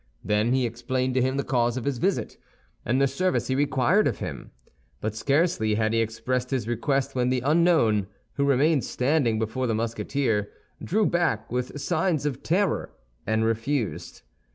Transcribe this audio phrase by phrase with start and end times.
[0.23, 2.35] Then he explained to him the cause of his visit,
[2.83, 4.49] and the service he required of him.
[4.99, 9.75] But scarcely had he expressed his request when the unknown, who remained standing before the
[9.75, 10.49] Musketeer,
[10.83, 12.93] drew back with signs of terror,
[13.27, 14.23] and refused.